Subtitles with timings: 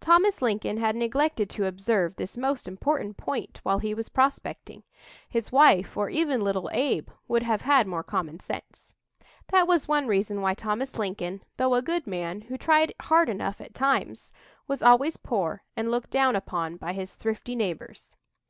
[0.00, 4.82] Thomas Lincoln had neglected to observe this most important point while he was prospecting.
[5.28, 8.94] His wife, or even little Abe, would have had more common sense.
[9.48, 13.60] That was one reason why Thomas Lincoln, though a good man, who tried hard enough
[13.60, 14.32] at times,
[14.66, 18.16] was always poor and looked down upon by his thrifty neighbors.